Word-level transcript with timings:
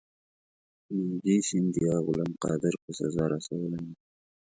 مهاجي 0.93 1.35
سیندیا 1.47 1.93
غلام 2.05 2.31
قادر 2.43 2.73
په 2.83 2.91
سزا 2.99 3.23
رسولی 3.33 3.69
دی. 3.85 3.91